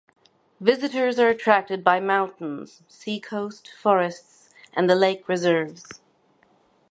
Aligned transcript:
Visitors 0.59 1.19
are 1.19 1.29
attracted 1.29 1.83
by 1.83 1.99
mountains, 1.99 2.81
sea-coast, 2.87 3.69
forests 3.79 4.49
and 4.73 4.89
the 4.89 4.95
lake 4.95 5.27
reserves. 5.29 6.01